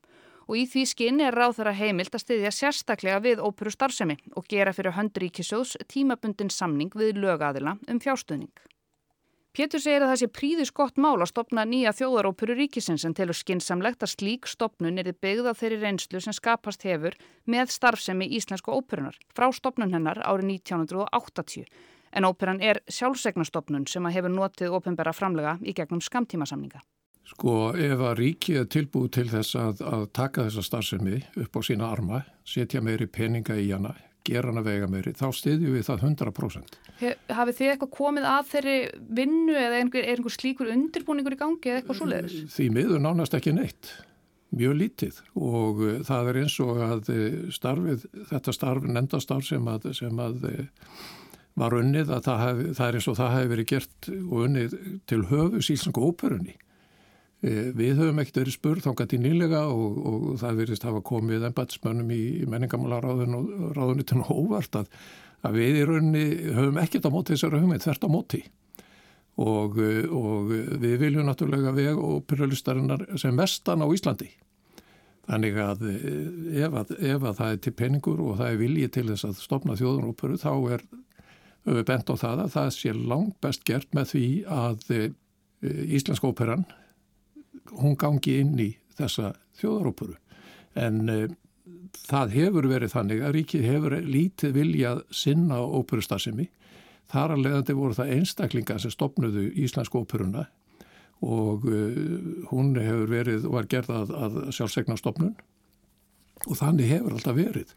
og 0.49 0.57
í 0.57 0.65
því 0.65 0.87
skinn 0.89 1.21
er 1.21 1.37
ráþeira 1.37 1.75
heimilt 1.77 2.17
að 2.17 2.25
styðja 2.25 2.55
sérstaklega 2.57 3.21
við 3.27 3.45
óperu 3.45 3.75
starfsemi 3.75 4.17
og 4.33 4.49
gera 4.49 4.73
fyrir 4.73 4.97
höndríkisjóðs 4.97 5.77
tímabundin 5.93 6.49
samning 6.49 6.95
við 6.97 7.21
lögaðila 7.21 7.77
um 7.85 8.01
fjárstuðning. 8.01 8.55
Pétur 9.57 9.81
segir 9.83 10.05
að 10.05 10.13
það 10.13 10.21
sé 10.21 10.29
príðis 10.39 10.73
gott 10.75 10.99
mál 11.01 11.17
að 11.19 11.31
stopna 11.33 11.65
nýja 11.67 11.95
þjóðaróperu 11.97 12.55
ríkisins 12.59 13.05
en 13.09 13.15
telur 13.17 13.35
skinsamlegt 13.35 14.05
að 14.05 14.13
slík 14.13 14.47
stopnun 14.47 15.01
er 15.01 15.09
byggð 15.13 15.49
á 15.51 15.53
þeirri 15.57 15.79
reynslu 15.83 16.21
sem 16.23 16.37
skapast 16.37 16.85
hefur 16.87 17.17
með 17.49 17.73
starfsemi 17.75 18.29
íslensku 18.39 18.75
óperunar 18.77 19.17
frá 19.35 19.49
stopnun 19.57 19.95
hennar 19.97 20.21
árið 20.23 20.53
1980 20.61 21.67
en 22.13 22.29
óperan 22.29 22.63
er 22.65 22.81
sjálfsegnastopnun 22.93 23.89
sem 23.89 24.07
að 24.07 24.19
hefur 24.19 24.35
notið 24.37 24.77
ópenbæra 24.79 25.13
framlega 25.17 25.59
í 25.65 25.75
gegnum 25.77 26.05
skamtímasamninga. 26.05 26.81
Sko 27.29 27.75
ef 27.77 28.01
að 28.01 28.15
ríkið 28.23 28.61
er 28.63 28.69
tilbúið 28.73 29.11
til 29.19 29.27
þess 29.29 29.57
að, 29.61 29.83
að 29.85 30.05
taka 30.17 30.47
þessa 30.47 30.65
starfsemi 30.65 31.19
upp 31.43 31.59
á 31.59 31.61
sína 31.67 31.91
arma, 31.93 32.23
setja 32.49 32.81
meiri 32.81 33.09
peninga 33.11 33.59
í 33.61 33.69
hana, 33.69 33.93
gera 34.29 34.53
hana 34.53 34.65
vega 34.67 34.89
meiri, 34.91 35.15
þá 35.17 35.27
stiðjum 35.35 35.77
við 35.77 35.87
það 35.89 36.05
100%. 36.09 36.77
Hafið 37.39 37.59
þið 37.61 37.71
eitthvað 37.73 37.95
komið 37.95 38.29
að 38.33 38.51
þeirri 38.53 38.77
vinnu 39.21 39.55
eða 39.55 39.71
er 39.71 39.79
einhver, 39.83 40.05
er 40.05 40.21
einhver 40.21 40.35
slíkur 40.35 40.73
undirbúningur 40.75 41.37
í 41.37 41.41
gangi 41.41 41.73
eða 41.73 41.81
eitthvað 41.81 42.01
svoleiðis? 42.03 42.37
Því 42.55 42.69
miður 42.77 43.03
nánast 43.05 43.37
ekki 43.39 43.55
neitt, 43.57 43.93
mjög 44.59 44.79
lítið 44.83 45.23
og 45.37 45.83
uh, 45.85 45.97
það 46.09 46.33
er 46.33 46.41
eins 46.43 46.59
og 46.65 46.83
að 46.85 47.13
uh, 47.15 47.27
starfið, 47.55 48.07
þetta 48.33 48.57
starf, 48.57 48.89
nendastarf 48.89 49.49
sem 49.49 49.73
að, 49.75 49.91
sem 49.99 50.25
að 50.25 50.49
var 51.59 51.75
unnið 51.75 52.15
að 52.15 52.25
það, 52.29 52.45
hef, 52.45 52.65
það 52.79 52.89
er 52.89 52.97
eins 53.01 53.11
og 53.11 53.19
það 53.19 53.35
hefði 53.35 53.53
verið 53.53 53.71
gert 53.75 54.11
og 54.15 54.41
unnið 54.47 54.81
til 55.11 55.23
höfu 55.33 55.63
sílsanga 55.67 56.07
óperunni 56.07 56.57
Eh, 56.57 56.68
við 57.43 58.01
höfum 58.01 58.19
ekkert 58.19 58.41
verið 58.41 58.57
spurð 58.57 58.87
þángat 58.89 59.15
í 59.15 59.21
nýlega 59.23 59.61
og, 59.71 59.99
og 60.11 60.23
það 60.41 60.63
verðist 60.63 60.87
hafa 60.89 61.03
komið 61.07 61.45
ennbætsmönnum 61.47 62.11
í 62.11 62.23
menningamálaráðunitun 62.51 64.25
og 64.25 64.33
óvart 64.35 64.81
að, 64.81 64.89
að 65.47 65.59
við 65.61 65.79
í 65.79 65.85
rauninni 65.87 66.25
höfum 66.57 66.81
ekkert 66.83 67.07
á 67.07 67.15
móti 67.15 67.37
þessari 67.37 67.61
hugmynd, 67.63 67.85
þvert 67.85 68.09
á 68.11 68.11
móti 68.11 68.43
og, 69.39 69.79
og 69.79 70.51
við 70.83 70.97
viljum 71.05 71.29
náttúrulega 71.29 71.75
veg 71.77 72.03
og 72.03 72.25
pyrralistarinnar 72.27 73.07
sem 73.23 73.39
vestan 73.39 73.85
á 73.85 73.89
Íslandi. 73.95 74.33
Þannig 75.29 75.61
að 75.61 75.85
eh, 75.93 76.65
ef, 76.65 76.75
að 76.75 76.95
ef 76.97 77.23
að 77.29 77.39
það 77.39 77.53
er 77.53 77.63
til 77.63 77.75
peningur 77.77 78.25
og 78.25 78.39
það 78.41 78.51
er 78.51 78.61
viljið 78.63 78.93
til 78.97 79.07
þess 79.11 79.29
að 79.29 79.43
stopna 79.45 79.77
þjóðunóperu 79.79 80.41
þá 80.41 80.53
er 80.75 80.85
bent 81.85 82.09
á 82.09 82.15
það 82.17 82.45
að 82.47 82.53
það 82.55 82.69
sé 82.79 82.95
langt 82.97 83.35
best 83.45 83.65
gert 83.69 83.91
með 83.95 84.15
því 84.15 84.27
að 84.49 84.93
eh, 84.97 85.09
Íslensk 85.99 86.25
óperan 86.25 86.65
hún 87.77 87.97
gangi 88.01 88.39
inn 88.43 88.57
í 88.63 88.71
þessa 88.99 89.33
þjóðarópuru 89.61 90.17
en 90.79 91.01
uh, 91.13 91.27
það 92.09 92.37
hefur 92.37 92.69
verið 92.71 92.95
þannig 92.95 93.25
að 93.25 93.35
ríkið 93.37 93.67
hefur 93.69 93.99
lítið 94.05 94.55
viljað 94.57 95.03
sinna 95.15 95.61
óperustasimi 95.63 96.49
þar 97.09 97.35
að 97.35 97.45
leiðandi 97.47 97.77
voru 97.79 97.97
það 97.97 98.15
einstaklinga 98.17 98.79
sem 98.83 98.93
stopnuðu 98.93 99.49
Íslensku 99.65 100.03
óperuna 100.03 100.47
og 101.25 101.67
uh, 101.67 102.49
hún 102.53 102.75
hefur 102.79 103.13
verið 103.13 103.47
og 103.49 103.59
var 103.59 103.71
gerðað 103.71 104.13
að 104.15 104.41
sjálfsegna 104.55 104.99
stopnun 105.01 105.37
og 106.47 106.59
þannig 106.59 106.93
hefur 106.93 107.17
alltaf 107.17 107.35
verið. 107.35 107.73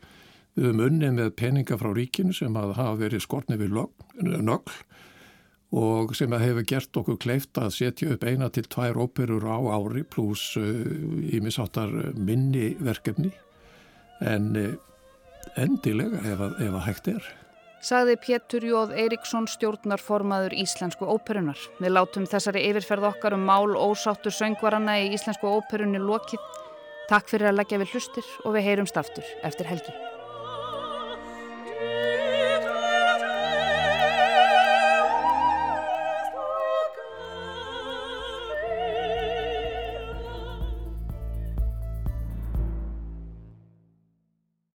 Við 0.53 0.67
höfum 0.67 0.83
unnið 0.85 1.13
með 1.17 1.29
peninga 1.39 1.77
frá 1.79 1.89
ríkinu 1.95 2.35
sem 2.35 2.55
að 2.59 2.75
hafa 2.77 2.99
verið 2.99 3.23
skortnið 3.23 3.63
við 3.63 3.77
nögl 4.43 4.75
og 5.71 6.15
sem 6.17 6.33
hefur 6.35 6.65
gert 6.67 6.97
okkur 6.99 7.19
kleift 7.21 7.57
að 7.59 7.73
setja 7.77 8.11
upp 8.11 8.25
eina 8.27 8.49
til 8.51 8.67
tvær 8.67 8.99
óperur 9.05 9.45
á 9.47 9.57
ári 9.71 10.03
pluss 10.03 10.57
ímisáttar 10.57 11.93
uh, 11.95 12.09
minni 12.15 12.73
verkefni 12.79 13.31
en 14.21 14.51
uh, 14.59 14.73
endilega 15.55 16.19
ef 16.27 16.43
að, 16.43 16.57
ef 16.67 16.75
að 16.75 16.85
hægt 16.89 17.07
er. 17.15 17.29
Saði 17.81 18.13
Pétur 18.21 18.61
Jóð 18.67 18.91
Eiríksson 18.93 19.47
stjórnarformaður 19.49 20.53
Íslensku 20.53 21.07
óperunar. 21.09 21.57
Við 21.81 21.95
látum 21.95 22.27
þessari 22.29 22.67
yfirferð 22.69 23.07
okkar 23.09 23.33
um 23.33 23.47
mál 23.49 23.73
ósáttur 23.73 24.35
söngvaranna 24.37 24.99
í 25.01 25.09
Íslensku 25.15 25.49
óperunni 25.49 26.03
lokið. 26.03 26.45
Takk 27.09 27.33
fyrir 27.33 27.49
að 27.49 27.61
leggja 27.63 27.81
við 27.81 27.95
hlustir 27.95 28.33
og 28.45 28.53
við 28.59 28.69
heyrumst 28.69 29.01
aftur 29.01 29.25
eftir 29.41 29.71
helgi. 29.71 30.10